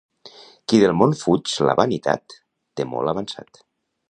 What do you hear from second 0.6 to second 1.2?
Qui del món